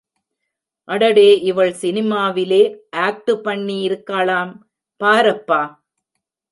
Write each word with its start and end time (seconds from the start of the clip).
அடடே 0.87 1.27
இவள் 1.41 1.73
சினிமாவிலே 1.81 2.61
ஆக்டுப்பண்ணி 2.97 3.77
இருக்காளாம்... 3.87 4.53
பாரப்பா! 5.01 5.61